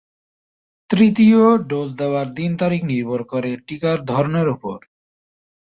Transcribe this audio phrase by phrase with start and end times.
[0.89, 4.77] তৃতীয় ডোজ দেয়ার দিন-তারিখ নির্ভর করে টিকার ধরনের উপর।